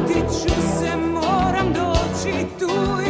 [0.00, 3.09] vratit ću se, moram doći, tu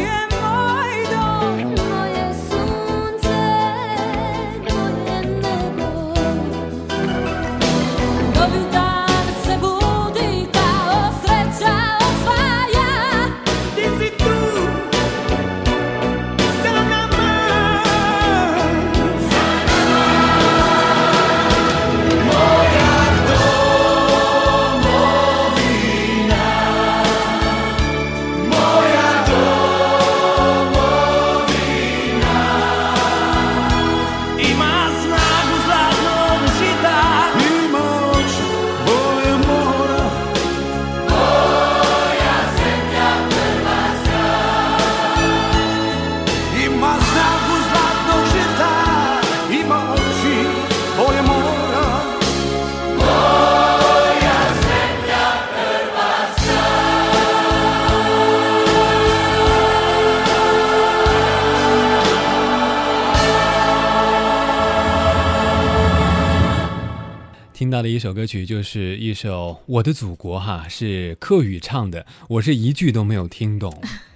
[67.61, 73.71] 听到的一首歌曲就是一首《我的祖国》哈，是客语唱的，我是一句都没有听懂，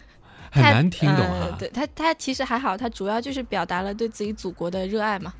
[0.50, 1.56] 很难听懂呃哈。
[1.58, 5.34] 对他，他其实还好，他主要就是表达了对自己祖国的热爱嘛。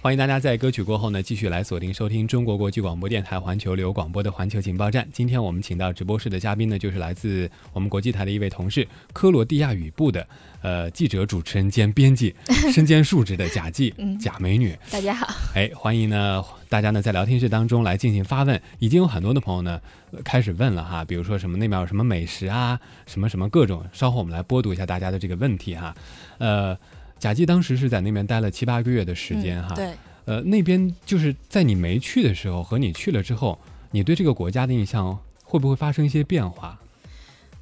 [0.00, 5.08] 欢迎大家在歌曲过后呢，继续来锁定收听中国国际广播电台环球旅游广播的环球情报站。
[5.12, 10.26] 今天我们请到直播室的嘉宾呢，就是来自我们国际台的一位同事，科罗地亚语部的
[10.62, 12.34] 呃记者、主持人兼编辑，
[12.72, 14.78] 身兼数职的贾季嗯贾美女。
[14.90, 19.80] 大家好，哎，欢迎呢大家呢在聊天室当中来进行发问，已经有很多的朋友呢
[20.12, 25.94] 呃开始问了哈，比如说什么那边有什么美食啊，什么什么各种，稍后我们来播读一下大家的这个问题哈。
[26.38, 26.76] 呃，
[27.20, 33.58] 贾季当时是在那边待了七八个月的时间哈，嗯对，呃，那边就是在你没去的时候和你去了之后，
[33.92, 36.80] 你对这个国家的印象会不会发生一些变化？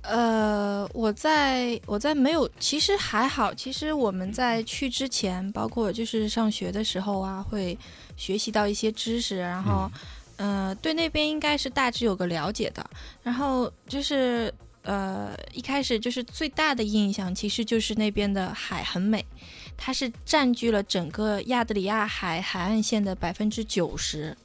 [0.02, 3.52] 呃，我在我在没有，其实还好。
[3.52, 7.76] 其实我们在去之前，包括就是上学的时候啊，会
[8.16, 9.91] 学习到一些知识，然后，
[10.36, 12.88] 呃，对那边应该是大致有个了解的。
[13.22, 19.25] 然后就是呃，一开始就是最大的印象，其实就是那边的海很美，
[19.77, 24.37] 它是占据了整个亚得里亚海海岸线的百分之九十。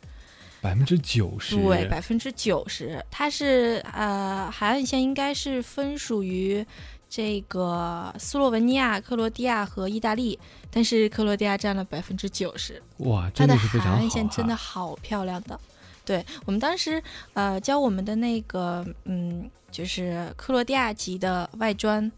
[0.61, 6.65] 百分之九十，对，百分之九十，它是呃海岸线应该是分属于
[7.09, 10.39] 这个斯洛文尼亚、克罗地亚和意大利，
[10.71, 15.59] 但是克罗地亚占了百分之九十，哇，真的是非海岸常好哈线真的好漂亮的。
[16.05, 22.09] 对我们当时呃教我们的那个嗯，就是克罗地亚籍的外专。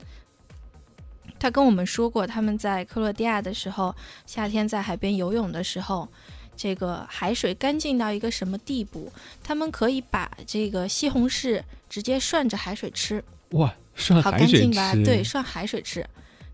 [1.40, 3.96] 他跟我们说过，他们在克罗地亚的时候，
[4.26, 6.08] 夏天在海边游泳的时候，
[6.56, 9.12] 这个海水干净到一个什么地步？
[9.44, 14.94] 他们可以把这个西红柿直接涮着海水吃，哇，涮好海水干净吧？
[15.04, 16.06] 对，涮海水吃，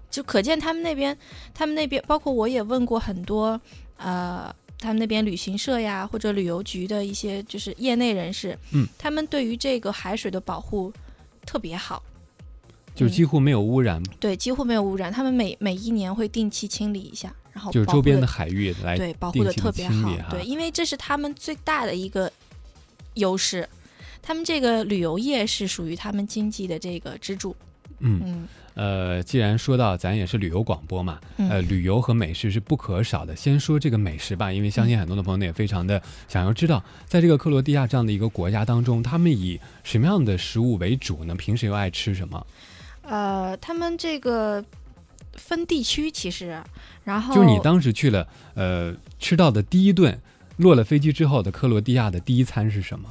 [0.09, 1.18] 就可见他们那边，
[1.53, 3.59] 他们那边，包括我也问过很多，
[3.97, 10.92] 呃，他们那边旅行社呀或者旅游局的一些就是业内人士，嗯，他们对于这个海水的保护
[11.46, 12.02] 特别好，
[12.96, 20.12] 就是几乎没有污染，对，几乎没有污染，他们每每一年会定期清理一下，然后就是周边的海域来对，保护的特别好。
[20.31, 22.31] 对，因为这是他们最大的一个
[23.13, 23.69] 优势，
[24.22, 27.56] 他们这个旅游业是属于他们经济的这个支柱。
[28.00, 33.36] 嗯，嗯呃，既然说到咱也是旅游广播嘛，嗯呃，旅游和美食是不可少的。
[33.36, 41.36] 先说这个美食吧，因为相信很多的朋友呢也非常的想要知道，在这个克罗地亚这样的一个国家当中，他们以什么样的食物为主呢？
[41.36, 42.48] 平时又爱吃什么？
[43.04, 44.64] 呃，他们这个
[45.34, 46.62] 分地区其实，
[47.04, 50.18] 然后就你当时去了，呃，吃到的第一顿，
[50.62, 53.10] 落了飞机之后的克罗地亚的第一餐是什么？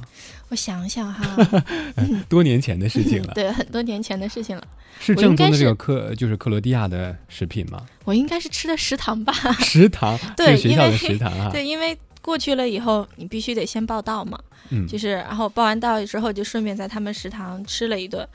[0.49, 1.63] 我想想哈，
[2.27, 4.63] 多年前的事情了， 对，很多年前的事情了。
[4.99, 7.85] 是正宗的这个是克，就是克罗地亚的食品吗？
[8.03, 9.33] 我应该是吃的食堂吧？
[9.59, 11.49] 食堂， 对是学校的食堂啊。
[11.51, 14.37] 对，因为过去了以后，你必须得先报到嘛。
[14.69, 18.27] 嗯，就是然后报完到之后，就顺便在他们食堂吃了一顿。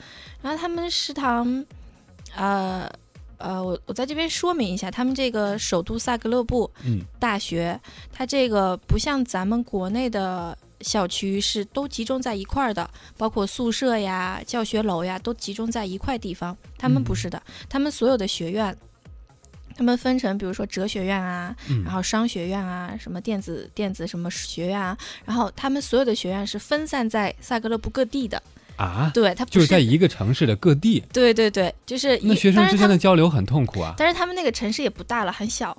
[0.42, 1.64] 然后他们食堂，
[2.34, 2.90] 呃
[3.38, 7.78] 呃，我我在这边说明一下，他们这个首都萨格勒布嗯大学，
[8.12, 16.56] 它这个不像咱们国内的校区是都集中在一块儿的，包括宿舍呀、教学楼呀，都集中在一块地方。
[16.78, 18.76] 他们不是的，他们所有的学院。
[19.78, 24.96] 他们分成，比如说哲学院啊，嗯然后商学院啊，什么电子电子什么学院啊，
[25.26, 28.42] 然后他们所有的学院是分散在萨格勒布各地的，
[28.76, 33.94] 啊，对，他不就是在一个城市的各地，对对对，就是那学生之间的交流很痛苦啊。
[33.96, 35.76] 但是他们那个城市也不大了，很小，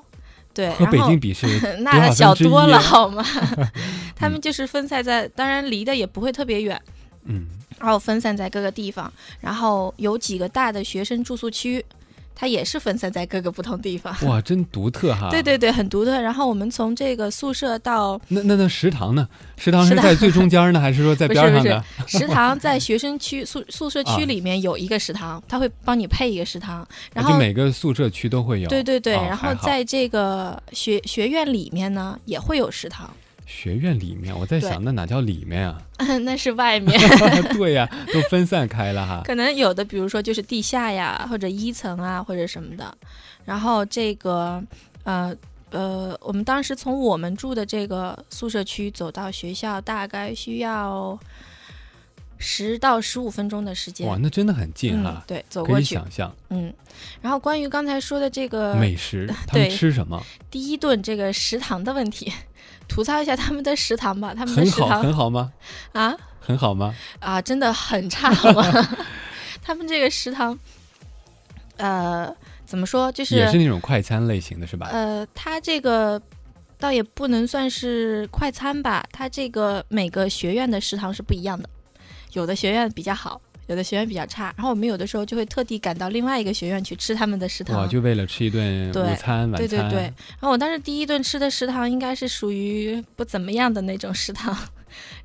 [0.54, 1.46] 对，和北京比是
[1.82, 2.82] 那小多了啊？
[2.82, 3.24] 好吗？
[4.16, 6.82] 他们就是分散在，当然离的也不会特别远，
[7.26, 7.46] 嗯，
[7.80, 11.86] 然后分散在各个地方，然后有几个大的学生住宿区，
[12.40, 14.16] 它也是分散在各个不同地方。
[14.28, 15.28] 哇，真独特哈。
[15.32, 16.22] 对对对，很独特。
[16.22, 19.28] 然后我们从这个宿舍到那那那食堂呢？
[19.58, 21.84] 食堂是在最中间呢， 还是说在不是不是边上的？
[22.06, 26.88] 食堂，在学生区宿宿舍啊区里面有一个食堂，他会帮你配一个食堂。
[27.12, 28.70] 然后就每个宿舍区都会有。
[28.70, 33.10] 对对对，哦然后在这个学学院里面呢也会有食堂，
[33.48, 35.82] 学院里面，我在想那哪叫里面啊？
[36.22, 37.00] 那是外面。
[37.58, 39.22] 对呀、都分散开了哈。
[39.26, 42.96] 可能有的，比如说就是地下呀，或者一层啊，或者什么的。
[43.46, 44.62] 然后这个
[45.04, 45.34] 呃
[45.72, 51.18] 呃，我们当时从我们住的这个宿舍区走到学校，大概需要
[52.38, 54.06] 十到十五分钟的时间。
[54.08, 55.82] 哇，那真的很近嗯哈，，对，走过去。
[55.82, 56.74] 以想象嗯，
[57.22, 60.22] 然后关于刚才说的这个美食，他们对吃什么？
[60.52, 62.32] 第一顿这个食堂的问题，
[62.88, 64.34] 吐槽一下他们的食堂吧。
[64.36, 65.52] 他们的很好，食堂很好吗？
[65.94, 66.96] 啊很好吗？
[67.20, 68.64] 啊，真的很差，好吗？
[69.62, 70.58] 他们这个食堂，
[71.76, 72.34] 呃，
[72.66, 74.88] 怎么说，就是也是那种快餐类型的是吧？
[74.92, 76.22] 呃，它这个
[76.80, 81.70] 倒也不能算是快餐吧，它这个每个学院的食堂是不一样的，
[82.32, 83.42] 有的学院比较好。
[83.68, 87.78] 有的学院比较差，然后我们有的时候就会特地赶到另外一个学院去吃他们的食堂。
[87.78, 89.52] 哇，就为了吃一顿午餐、晚餐。
[89.58, 94.58] 对对对，然后我当时第一顿吃的食堂应该是属于不怎么样的那种食堂，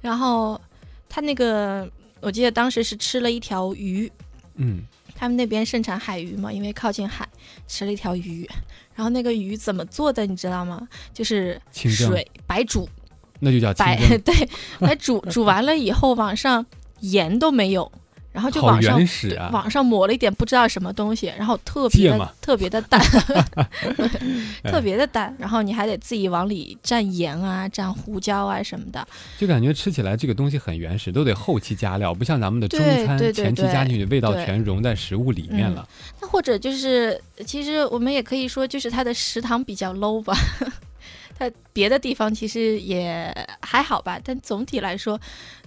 [0.01, 0.61] 然后
[1.09, 1.89] 他那个
[2.21, 4.11] 我记得当时是吃了一条鱼，
[4.57, 4.83] 嗯，
[5.15, 7.29] 他们那边盛产海鱼嘛，因为靠近海，
[7.69, 8.45] 吃了一条鱼，
[8.95, 10.89] 然后那个鱼怎么做的你知道吗？
[11.15, 12.89] 就是清水白煮，
[13.39, 14.49] 那就叫清白蒸，对，
[14.81, 16.67] 白煮煮完了以后往上
[16.99, 17.93] 盐都没有。
[18.33, 19.51] 然后就好往上原始啊！
[19.53, 23.01] 往上抹了一点不知道什么东西，然后特别的 特别的淡，
[24.65, 29.07] 哎特别的淡，然后你还得自己往里蘸盐啊、蘸胡椒啊什么的。
[29.39, 35.87] 就感觉吃起来这个东西很原始，都得后期加料，不像咱们的中餐前期加进去，味道全融在食物里面了。
[36.21, 40.35] 那或者就是，其实我们也可以说，就是它的食堂比较 low 吧。
[41.39, 45.19] 它别的地方其实也还好吧，但总体来说，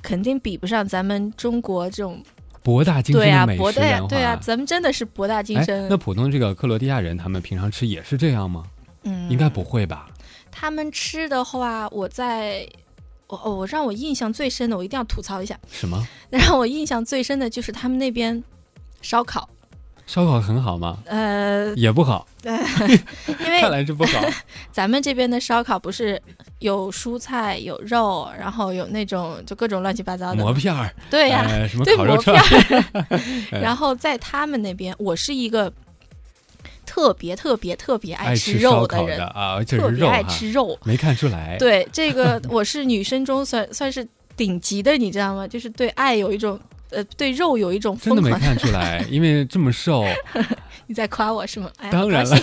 [0.01, 2.23] 肯定比不上咱们中国这种
[2.65, 4.07] 博大精深对啊，的美博大食文化。
[4.07, 5.87] 对啊，咱们真的是博大精哎，深。
[5.87, 8.63] 那普通这个克罗地亚人，他们平常吃也是这样吗？
[9.03, 10.09] 嗯，应该不会吧？
[10.51, 12.67] 他们吃的话，我在
[13.27, 15.55] 我哦，我让我印象最深的，我一定要吐槽一下。
[15.71, 16.03] 什么？
[16.31, 18.43] 让我印象最深的就是他们那边
[19.01, 19.47] 烧烤，
[20.07, 20.99] 烧烤很好吗？
[21.05, 24.21] 呃，也不好， 因为看来是不好。
[24.71, 26.21] 咱们这边的烧烤不是
[26.59, 33.03] 有蔬菜、有肉，然后有那种就各种乱七八糟的馍片儿，对呀、呃什么对馍烤肉串片儿，
[33.51, 35.71] 哎 然后在他们那边，我是一个
[36.85, 40.77] 特别特别特别爱吃肉的人，的啊，特别爱吃肉。
[40.83, 41.57] 没看出来。
[41.57, 44.07] 对，这个我是女生中算算是
[44.37, 45.47] 顶级的，你知道吗？
[45.47, 46.59] 就是对爱有一种
[46.91, 48.31] 呃，对肉有一种真的没。
[48.31, 50.03] 看出来， 因为这么瘦，
[50.87, 51.69] 你在夸我是吗？
[51.77, 52.37] 哎，当然了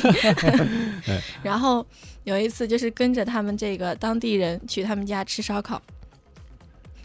[1.43, 1.85] 然后
[2.25, 5.81] 有一次就是跟着他们这个当地人去他们家吃烧烤，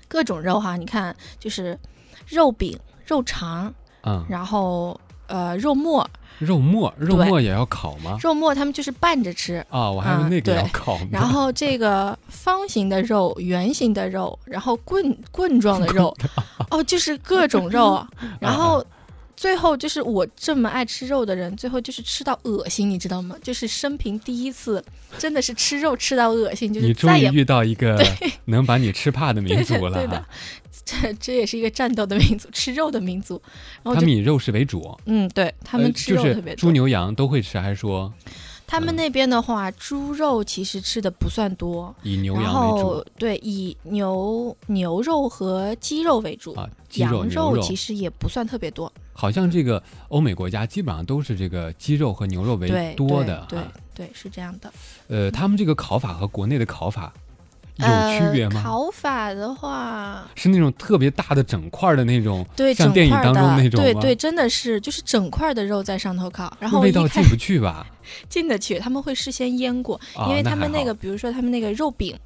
[0.08, 1.78] 各种肉哈，你看就是
[2.28, 3.74] 肉饼、肉肠，
[4.04, 6.10] 嗯，然后呃肉末，
[6.40, 8.18] 肉末，肉对末也要烤吗？
[8.22, 9.56] 肉末他们就是拌着吃。
[9.70, 11.08] 啊，我还以为啊那个要烤呢。
[11.12, 16.16] 然后这个方形的肉、圆形的肉，然后棍棍状的肉，
[16.78, 18.08] 哦，就是各种肉 啊。
[18.40, 18.86] 然后
[19.36, 23.36] 最后就是我这么爱吃肉的人，最后就是吃到恶心，你知道吗？
[23.42, 24.84] 就是生平第一次，
[25.18, 28.04] 真的是吃肉吃到恶心，就是你终于遇到一个
[28.46, 30.26] 能把你吃怕的 民族了的对的。，
[30.86, 33.42] 这这也是一个战斗的民族，吃肉的民族。
[33.84, 36.62] 然后他们以肉食为主，嗯，对他呃们吃肉特别多。
[36.62, 38.12] 猪牛羊都会吃，还是说
[38.68, 46.70] 他们那边的话，猪肉其实吃的不算多，然以牛羊为后主对以牛牛肉和鸡肉为主，啊？
[46.90, 48.92] 鸡肉、羊肉，其实也不算特别多。
[49.14, 53.46] 好像这个欧美国家基本上都是这个鸡肉和牛肉为，多的。
[53.50, 53.60] 对
[53.96, 54.72] 对，是这样的。
[55.08, 57.12] 呃，他们这个烤法和国内的烤法
[57.78, 58.62] 有呃区别吗？
[58.64, 67.86] 烤法的话，是那种特别大的整块的那种，对，像整块电影当中的那种对对，真的是就是整块的肉在上头烤，然后味道进不去吧？
[68.30, 72.18] 进得去，他们会事先腌过，啊因为他们那个，比如说他们那个肉饼，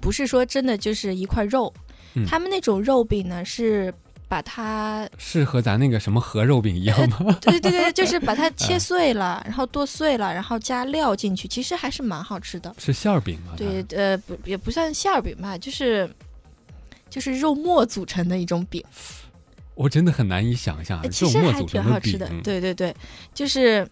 [0.00, 1.72] 不是说真的就是一块肉，
[2.14, 3.92] 嗯他们那种肉饼呢是
[4.32, 7.36] 把它，是和咱那个什么和肉饼一样吗？
[7.42, 12.74] 对对对，就是把它 切碎了，然后剁碎了，然后加料进去，其实还是蛮好吃的。
[12.78, 13.52] 是馅儿饼吗？
[13.58, 16.08] 对，呃，不也不算馅儿饼吧，就是
[17.10, 18.82] 就是肉末组成的一种饼，
[19.74, 22.30] 我真的很难以想象呃啊这种沫其实还组成饼挺好吃的。
[22.42, 22.96] 对对对，
[23.34, 23.86] 就是。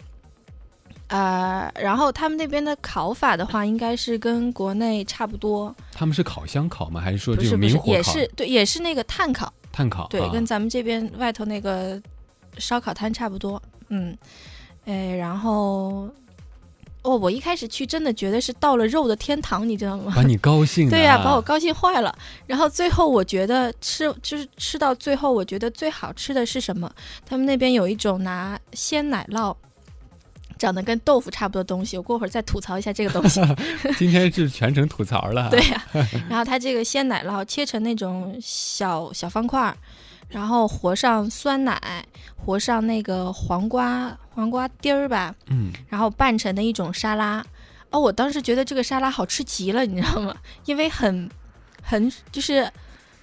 [1.09, 7.00] 呃，然后他们那边的烤法的话，应该是跟国内差不多，他们是烤箱烤吗？
[7.00, 7.92] 还是说就是明火烤？
[7.92, 12.00] 也是对，也是那个炭烤，炭烤，对，啊跟咱们这边外头那个
[12.59, 13.61] 烧烤摊差不多。
[13.89, 14.17] 嗯，
[14.85, 16.09] 哎，然后
[17.03, 20.12] 哦，我一开始去真的觉得是到了肉的天堂，你知道吗？
[20.15, 22.15] 把你高兴的、对呀、把我高兴坏了。
[22.47, 26.93] 然后最后我觉得吃就是吃到最后，我觉得最好吃的是什么？
[27.25, 29.55] 他们那边有一种拿鲜奶酪。
[30.61, 33.40] 长得跟豆腐差不多的东西，我过会儿再吐槽一下这个东西。
[33.97, 35.87] 今天是全程吐槽了， 对呀、
[36.29, 39.75] 然后它这个鲜奶酪切成那种小小方块儿，
[40.29, 42.05] 然后和上酸奶，
[42.37, 47.43] 和上那个黄瓜黄瓜丁儿吧，嗯，然后拌成的一种沙拉。
[47.88, 50.37] 哦，我当时觉得这个沙拉好吃极了，你知道吗？
[50.67, 51.29] 因为很
[51.83, 52.71] 很就是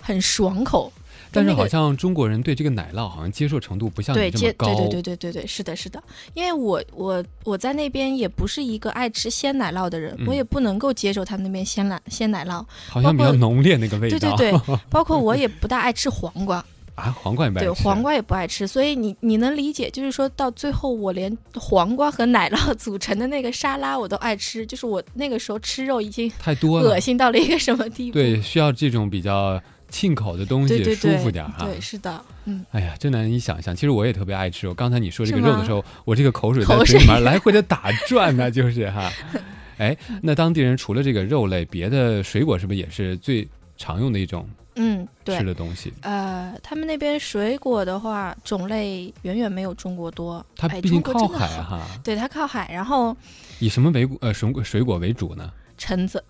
[0.02, 0.92] 很爽口。
[1.32, 6.02] 但是好像中国人对这个奶酪好像接受程度不像对，接你这么高，对对对对对对，是的，是的。
[6.34, 12.64] 因为我我我在那边也不是一个爱吃鲜奶酪的人，嗯我也不能够接受他们那边鲜奶鲜奶酪。
[12.90, 16.64] 好像比较浓烈那个味道，对对， 包括我也不大爱吃黄瓜，
[16.96, 28.14] 啊，黄瓜也不爱对黄瓜也不爱吃，所以你你能理解，就是说到最后我连黄瓜和奶酪 组成的那个沙拉我都爱吃，就是我那个时候吃肉已经太多了恶，心到了一个什么地步？
[28.14, 29.62] 对，需要这种比较
[30.00, 31.66] 沁口的东西，舒服点哈。
[31.66, 33.76] 对，是的，嗯，哎呀，真难以想象。
[33.76, 34.68] 其实我也特别爱吃。
[34.68, 39.12] 我刚才你说这个肉的时候，我这个口水在嘴里面来回的打转呢，就是哈。
[39.80, 45.92] 哎，那当地人除了这个肉类，别的水果是不是也是最常用的一种嗯，对吃，的东西？
[46.02, 50.38] 呃，他们那边水果的话，种类远远没有中国多。
[50.38, 53.18] 哎，它毕竟靠海哈，对，它靠海，然后
[53.58, 55.52] 以什么为呃水果水果为主呢？
[55.76, 56.24] 橙子，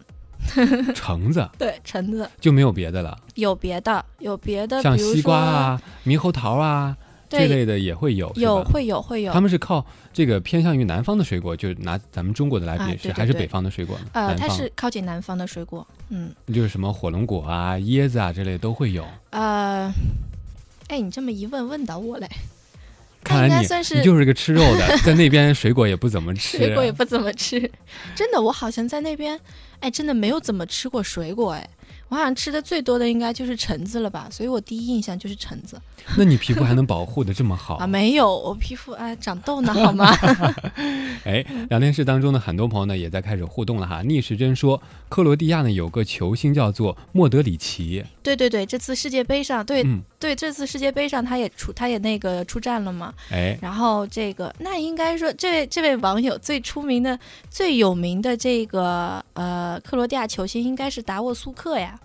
[0.96, 1.48] 橙子。
[1.58, 2.30] 对，橙子。
[2.40, 6.96] 就没有别的了，有别的，有别的，像西瓜，啊、猕猴桃啊
[7.30, 9.34] 这，类的也会有，有会有会有。
[9.34, 14.06] 他，们是靠这个偏向于南方的水果，就拿咱们中国的来比啊是，还是北方的水果呢？
[14.14, 19.06] 呃，它是靠近南方的水果，嗯，就是什么火龙果啊、椰子啊之类都会有。
[19.32, 19.92] 呃，
[20.88, 22.30] 哎，你这么一问，问到我嘞，
[23.26, 23.68] 看来你
[23.98, 26.58] 你就是个吃肉的， 在那边水果也不怎么吃。
[26.58, 27.60] 水果也不怎么吃，
[28.16, 29.38] 真的，我好像在那边，
[29.80, 31.70] 哎，真的没有怎么吃过水果，哎，
[32.10, 35.80] 我好像吃的最多的应该就是橙子了吧，所以我第一印象就是橙子
[36.18, 37.88] 那你皮肤还能保护的这么好 啊，？
[37.88, 40.12] 没有，我皮肤哎长痘呢，好吗？
[41.26, 44.02] 哎，聊天室当中呢，很多朋友呢也在开始互动了哈。
[44.02, 53.14] 逆时针说，克罗地亚呢有个球星叫做莫德里奇，对对对，这次世界杯上，对、嗯，对，这次世界杯上他也出，他也那个出战了嘛。
[53.30, 57.18] 哎，然后这个，那应该说，这位这位网友最出名的、
[57.50, 62.00] 最有名的这个呃克罗地亚球星应该是达沃苏克呀。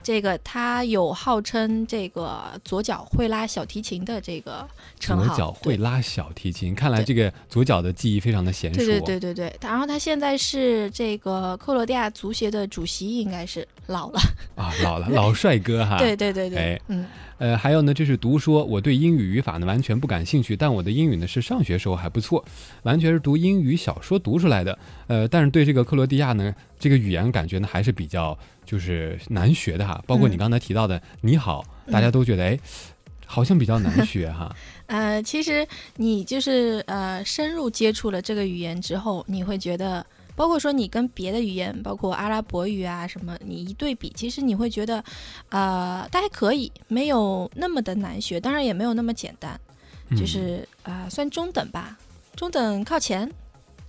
[0.00, 4.66] 这个他有号称这个左脚会拉小提琴的这个
[4.98, 8.76] 称号，左脚会拉小提琴，看来这个左脚的技艺非常的娴熟。
[8.76, 14.20] 对对对对对，然后他现在是这个克罗地亚足协的主席，应该是老了。
[14.54, 15.98] 啊，老了老帅哥哈。
[16.00, 17.04] 对对对对，哎嗯，
[17.38, 22.44] 呃，还有呢，就是读说我对英语语法呢完全不感兴趣，但我的英语呢是上学时候还不错，
[22.84, 24.78] 完全是读英语小说读出来的。
[25.08, 30.02] 呃，但是对这个克罗地亚呢，这个语言感觉呢还是比较就是难学的哈。
[30.06, 32.58] 包括你嗯刚才提到的“你好”，大家都觉得哎，
[33.26, 34.54] 好像比较难学哈。
[34.86, 35.66] 呃，其实
[35.96, 40.04] 你就是呃深入接触了这个语言之后，你会觉得，
[40.38, 45.02] 包括说你跟别的语言，包括阿拉伯语啊什么，你一对比，其实你会觉得，
[45.48, 49.60] 呃，它还可以，没有那么的难学，当然也没有那么简单，
[50.10, 50.16] 嗯。
[50.16, 51.98] 就是啊、呃算中等吧，
[52.36, 53.28] 中等靠前，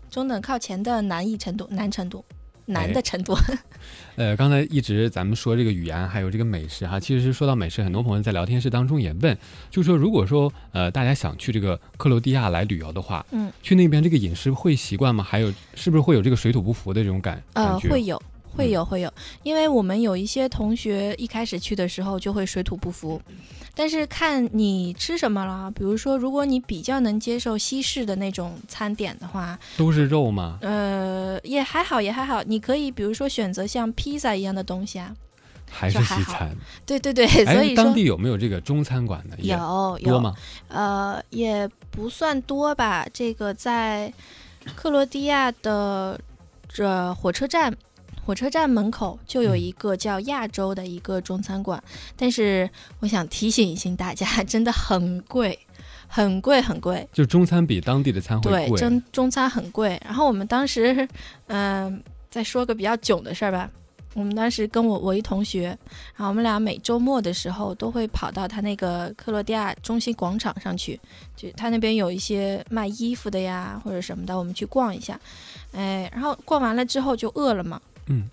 [0.10, 2.26] 中等靠前的难易程度、难程度、
[2.70, 3.38] 难哎的程度。
[4.16, 9.38] 呃，刚才一直咱们说这个语言，还有这个美食哈，其实说到美食，很多朋友在聊天室当中也问，
[9.70, 15.24] 就说如果说呃大家想去这个克罗地亚来旅游的话，嗯，去那边这个饮食会习惯吗？
[15.24, 17.80] 还有是不是会有这个水土不服的这种感呃？
[17.80, 18.22] 会有，
[18.56, 19.12] 会有，会有，
[19.44, 23.22] 因为我们有一些同学一开始去的时候就会水土不服，
[23.76, 25.72] 但是看你吃什么了。
[25.72, 30.58] 比如说，如果你比较能接受西式的那种餐点的话，都是肉吗？
[30.62, 32.44] 呃，也还好，也还好。
[32.44, 35.16] 你可以比如说选择像披萨一样的东西啊。
[35.72, 36.50] 还是西餐？
[36.84, 39.36] 对对对，所哎， 以说当地有没有这个中餐馆呢？
[39.38, 40.34] 有有，多吗？
[40.68, 43.06] 呃，也不算多吧。
[43.14, 44.12] 这个在
[44.76, 46.20] 克罗地亚的
[46.68, 47.72] 这火车站，
[48.30, 51.84] 火车站门口就有嗯一个叫亚洲的一个中餐馆，
[52.16, 52.70] 但是
[53.00, 55.58] 我想提醒一下大家， 真的很贵，
[56.08, 57.10] 很贵，很贵。
[57.12, 58.80] 就中餐比当地的餐会对，贵。
[58.80, 60.00] 中中餐很贵。
[60.06, 61.08] 然后我们当时，
[61.48, 63.68] 嗯、再说个比较囧的事儿吧。
[64.14, 65.76] 我们当时跟我我一同学，
[66.16, 71.00] 然后我们俩每周末的时候都会跑到他那个克罗地亚中心广场上去，
[71.36, 75.20] 就他那边有一些卖衣服的呀或者什么的，我们去逛一下。
[75.72, 78.30] 哎，然后逛完了之后就饿了嘛，嗯，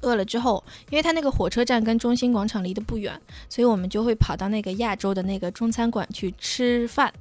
[0.00, 7.12] 饿了之后，因为它那个火车站跟中心广场离得不远，所以我们就会跑到那个亚洲的那个中餐馆去吃饭。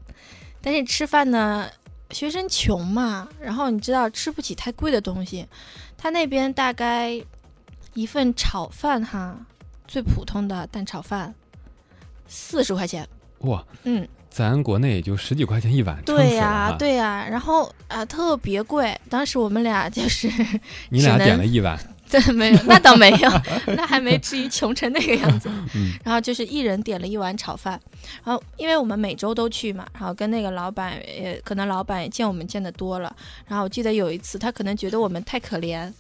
[0.61, 1.69] 但是吃饭呢，
[2.11, 5.47] 学生穷嘛，然后你知道吃不起太贵的东西，
[5.97, 7.19] 他那边大概
[7.93, 9.37] 一份炒饭哈，
[9.87, 11.33] 最普通的蛋炒饭
[12.27, 13.07] 四十块钱，
[13.39, 20.29] 哇，嗯，咱国内也就十几块钱一碗，对呀、啊对呀、然后啊、特别贵，当时我们俩就是
[20.89, 21.75] 你俩点了一碗，
[22.07, 23.31] 对，没有，那倒没有，
[23.75, 25.49] 那还没至于穷成那个样子。
[25.73, 27.81] 嗯然后就是一人点了一碗炒饭，
[28.23, 33.11] 然后因为我们每周都去嘛，然后跟那个老板也可能老板也见我们见的多了，
[33.47, 35.91] 然后我记得有一次他可能觉得我们太可怜，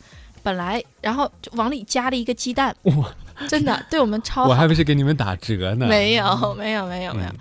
[0.43, 3.11] 本来然后就往里加了一个鸡蛋，哇，
[3.49, 4.49] 真的对我们超好。
[4.49, 5.87] 我还不是给你们打折呢。
[5.87, 7.35] 没有，没有，没有，没有嗯。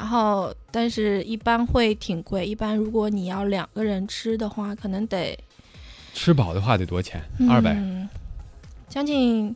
[0.00, 2.46] 然后，但是一般会挺贵。
[2.46, 5.38] 一般如果你要两个人吃的话，可能得
[6.14, 7.22] 吃饱的话得多少钱？
[7.50, 8.08] 二百、嗯，
[8.88, 9.54] 将近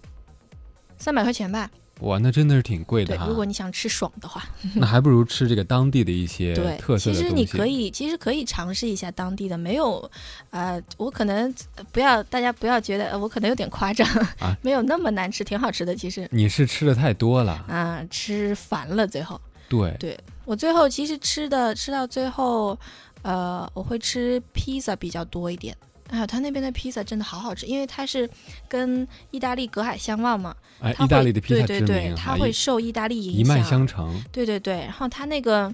[0.98, 1.70] 三百块钱吧。
[2.00, 3.24] 哇，那真的是挺贵的，哈。
[3.26, 4.44] 如果你想吃爽的话，
[4.76, 7.42] 那还不如吃这个当地的一些对，特色其实的东西。
[7.42, 10.10] 你可以，其实可以尝试一下当地的，没有，
[10.50, 14.06] 呃，我可能呃不要大家不要觉得呃我可能有点夸张，
[14.40, 15.96] 啊 没有那么难吃，挺好吃的。
[15.96, 19.40] 其实你是吃的太多了，啊、吃烦了最后。
[19.68, 22.78] 对，对我最后其实吃的吃到最后，
[23.22, 25.76] 呃，我会吃披萨比较多一点。
[26.08, 28.28] 哎呀，他那边的披萨真的好好吃，因为它是
[28.68, 30.54] 跟意大利隔海相望嘛。
[30.80, 33.40] 哎，意大利的披萨知对对对，名它会受意大利影响。
[33.40, 34.22] 一脉相承。
[34.30, 35.72] 对对对，然后它那个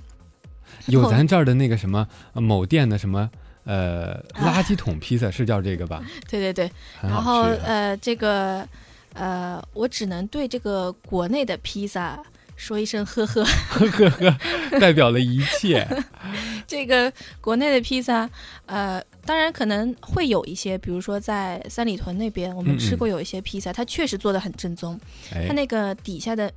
[0.86, 3.28] 有咱这儿的那个什么呃某店的什么
[3.64, 6.00] 呃啊垃圾桶披萨是叫这个吧？
[6.28, 6.70] 对对对，
[7.00, 7.42] 很然后。
[7.42, 8.66] 呃，这个
[9.14, 12.16] 呃，我只能对这个国内的披萨
[12.60, 13.42] 说一声呵呵。
[13.42, 15.86] 呵呵呵代表了一切。
[16.68, 18.28] 这个国内的披萨，
[18.66, 25.00] 呃，当然可能会有一些，比如说在三里屯那边，我们吃过有一些披萨，它确实做的很正宗，
[25.34, 25.46] 哎。
[25.48, 26.52] 它，那个底下的。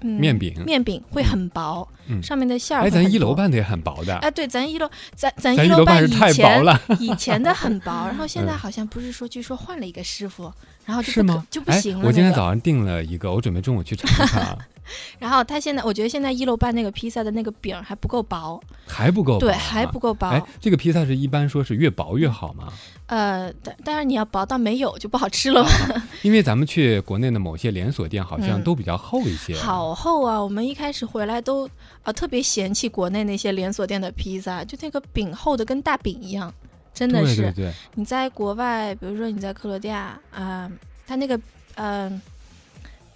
[0.00, 0.54] 嗯，面饼。
[0.64, 2.90] 面饼会很薄，嗯上面的馅儿哎。
[2.90, 8.58] 咱一楼办的也很薄的，哎，对，咱一楼，咱咱咱一楼办以前了， 以前的很薄， 然后现在嗯。
[8.58, 10.52] 好像不是说，据说换了一个师傅，
[10.84, 11.20] 然后就是
[11.50, 14.58] 就不行了、那我今天早上订了一个，我准备中午去尝尝，
[15.18, 20.28] 然后他现在，我觉得现在一楼办那个披萨的那个饼还不够薄，还不够薄对，啊还不够薄。
[20.28, 22.72] 哎，这个披萨是一般说是越薄越好吗？
[23.06, 25.70] 呃，但当然你要薄到没有就不好吃了嘛。
[26.22, 29.54] 因为咱们去国内的某些连锁店，好像嗯都比较厚一些。
[29.56, 30.42] 好厚啊！
[30.42, 31.68] 我们一开始回来都
[32.02, 36.52] 啊、特别嫌弃国内那些连锁店的披萨，就那个饼厚的跟大饼一样，
[36.92, 37.36] 真的是。
[37.36, 40.70] 对对对，你在国外，比如说你在克罗地亚啊、
[41.06, 41.34] 它那个
[41.76, 42.22] 嗯、呃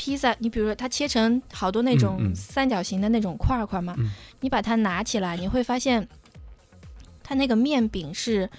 [0.02, 4.10] 披萨，你比如说它切成好多那种三角形的那种块块嘛，嗯。
[4.40, 6.08] 你把它拿起来，你会发现
[7.22, 8.50] 它那个面饼是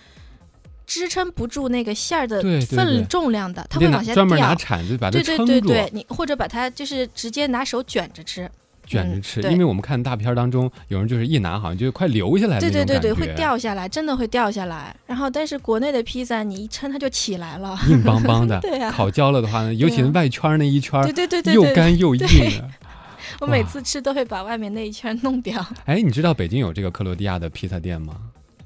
[0.88, 4.56] 支撑不住那个馅儿的分重量的，它会往下专门拿掉。
[4.56, 8.52] 铲子把它对对对对，你或者把它就是直接拿手卷着吃，嗯
[8.86, 9.42] 卷着吃。
[9.42, 14.96] 对因为我们看大片儿当中，有人就是一拿好像就快流下来了对对对对，会掉下来，真的会掉下来。
[15.06, 17.78] 然后但是国内的披萨，你一撑它就起来了。
[17.90, 18.60] 硬邦邦的。
[18.62, 22.70] 对呀、烤焦了的话呢，尤其是外圈儿那一圈儿对对对对又，干又硬的。
[23.40, 25.66] 我每次吃都会把外面那一圈弄掉。
[25.86, 28.16] 哎，你知道北京有这个克罗地亚的披萨店吗？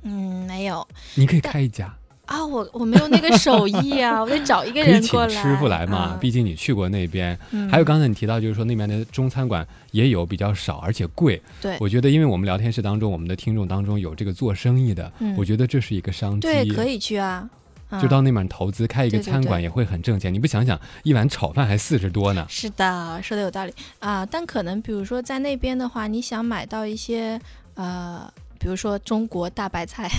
[0.03, 1.93] 嗯，没有你可以开一家，
[2.27, 5.27] 啊，我我没有那个手艺啊，我得 找一个人过来。
[5.27, 6.11] 请师傅来嘛。
[6.13, 7.37] 嗯毕竟你去过那边。
[7.51, 11.41] 嗯还有刚才你提到，就是说那边的中餐馆也有比较少，而且贵。
[11.61, 16.41] 对我觉得，因为我们聊天室当中，我们的听众当中有这个做生意的，嗯我觉得这是一个商机。
[16.41, 17.49] 对，可以去啊。
[17.49, 20.33] 嗯就到那边投资开一个餐馆也会很挣钱。
[20.33, 22.45] 你不想想，一碗炒饭还四十多呢？
[22.49, 27.39] 是的，说的有道理啊、但可能比如说在那边的话，你想买到一些
[27.75, 30.09] 呃，比如说中国大白菜，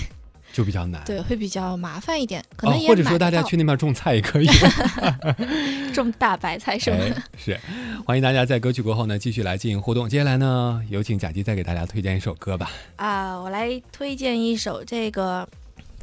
[0.58, 1.00] 就比较难。
[1.04, 4.48] 对，会比较麻烦一点，可哦能，也或者说大家去那边种菜也可以。
[5.94, 6.98] 种大白菜是吗？
[7.00, 7.60] 哎，是，
[8.04, 10.08] 欢迎大家在歌曲过后呢继续来进行互动。
[10.08, 12.72] 接下来呢，有请贾姬再给大家推荐一首歌吧。
[12.96, 15.48] 啊、我来推荐一首这个，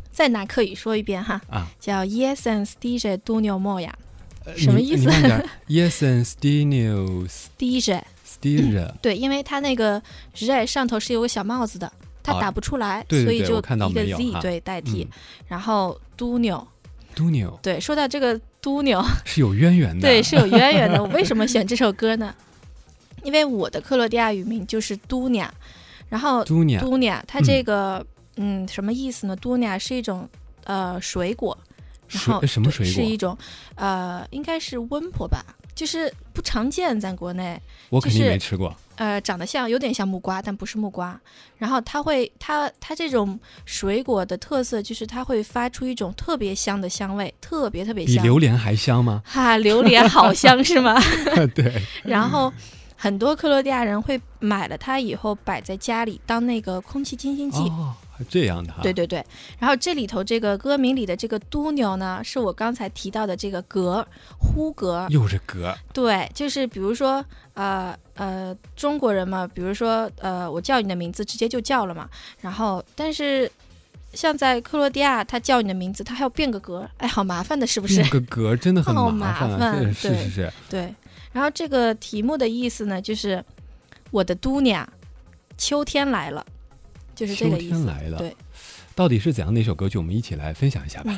[0.09, 3.91] 再拿课语说一遍哈，啊，叫 Yesens DJ d u n i o Moya
[4.45, 8.01] 呃什么意思你你慢点？Yes and Stenius DJ。
[8.25, 8.93] Stira。
[9.01, 10.01] 对，因为它那个
[10.33, 11.91] Z 上头是有个小帽子的，
[12.25, 13.59] 它哦打不出来，对对所以就
[13.89, 15.03] 一个 Z 对代替。
[15.03, 15.09] 嗯
[15.47, 16.67] 然后 i o
[17.15, 20.01] 嘟牛对，说到这个 i o 是有渊源的。
[20.01, 21.01] 对，是有渊源的。
[21.01, 22.33] 我为什么选这首歌呢？
[23.23, 25.49] 因为我的克罗地亚语名就是都鸟，
[26.09, 28.05] 然后嘟鸟都鸟它这个
[28.37, 29.35] 嗯什么意思呢？
[29.37, 30.27] 都鸟是一种
[30.65, 31.57] 呃水果，
[32.09, 32.93] 然后什么对水果？
[32.93, 33.37] 是一种
[33.75, 35.43] 呃应该是温婆吧，
[35.75, 37.61] 就是不常见，在国内。
[37.89, 38.73] 我肯定就是没吃过。
[38.95, 41.19] 呃，长得像有点像木瓜，但不是木瓜。
[41.57, 48.15] 然后它会，它它这种水果的特色就是它会发出一种特别香的香味，特别特别香。
[48.15, 49.21] 比榴莲还香吗？
[49.25, 50.95] 哈，榴莲好香是吗？
[51.53, 52.51] 对， 然后
[52.95, 57.59] 很多克罗地亚人会买了它以后摆在家里当那个空气清新剂。
[57.63, 57.93] 哦，
[58.29, 58.81] 这样的哈。
[58.81, 59.23] 对对对，
[59.59, 64.05] 然后这里头这个歌名里的这个嘟妞呢，是我刚才提到的这个格
[64.39, 67.23] 呼格，又是格，对，就是比如说
[67.53, 72.09] 呃呃中国人嘛，比如说呃我叫你的名字直接就叫了嘛，
[72.41, 73.51] 然后但是
[74.13, 77.97] 像在克罗地亚，他叫你的名字，他还要变个格，哎，好麻烦的，是不是？
[77.97, 78.09] 变？
[78.09, 79.57] 个格真的很麻烦啊。
[79.57, 80.95] 麻烦对是对是是，对，
[81.33, 83.43] 然后这个题目的意思呢，就是
[84.11, 84.87] 我的嘟娘，
[85.57, 86.45] 秋天来了，
[87.15, 87.69] 就是这秋个意思。
[87.69, 88.17] 天来了。
[88.17, 88.35] 对，
[88.93, 89.97] 到底是怎样的一首歌曲？
[89.97, 91.17] 我们一起来分享一下吧。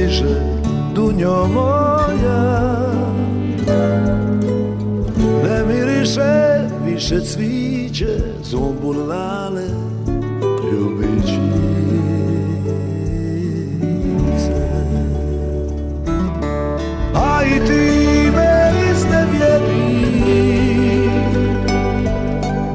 [0.00, 0.34] Stiže
[0.94, 2.42] dunjo moja.
[5.44, 9.66] Ne miriše više cviće Zumbulale
[10.72, 11.40] ljubičice
[17.14, 20.10] A i ti me iznevjeri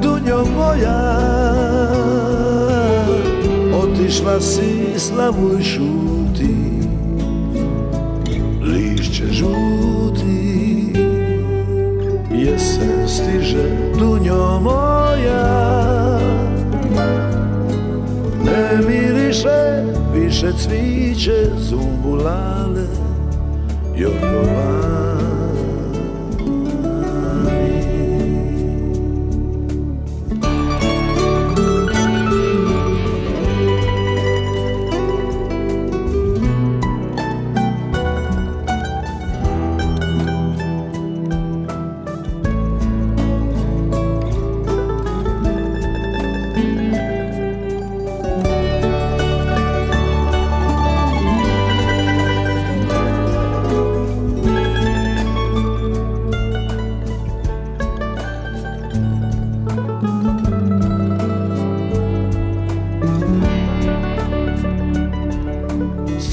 [0.02, 1.16] Dunjo moja.
[3.82, 6.05] Otišla si slavuj šuti
[18.80, 19.82] miriše
[20.14, 22.86] više cviće zumbulale
[23.96, 24.96] Jorgovani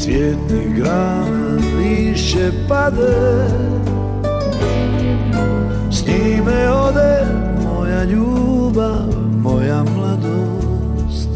[0.04, 3.48] Cvjetni grana lišće pade.
[5.92, 7.26] S njime ode
[7.64, 11.30] moja ljubav, moja mladost,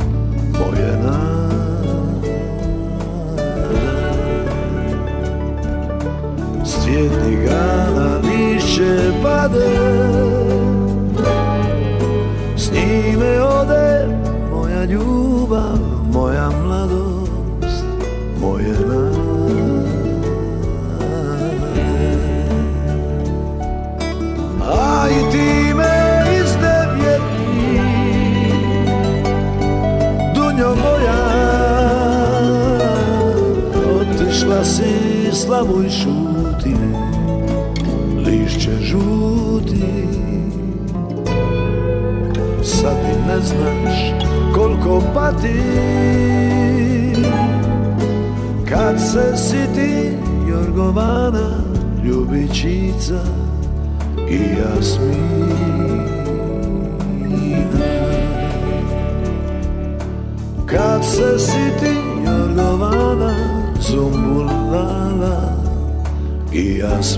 [0.59, 2.27] moje nade.
[6.65, 9.77] S cvjetnih grana lišće pade.
[12.57, 14.07] S njime ode
[14.51, 15.16] moja ljubav,
[34.47, 36.75] Otišla si slavuj šuti
[38.25, 40.07] Lišće žuti.
[42.63, 44.23] Sad i ne znaš
[44.55, 45.61] koliko pati.
[48.69, 50.11] Kad se siti
[50.49, 51.63] Jorgovana
[52.03, 53.21] Ljubičica
[54.29, 55.57] i Jasmina.
[60.65, 63.56] Kad se siti Jorgovana
[63.87, 65.55] son burladas,
[66.51, 67.17] guías.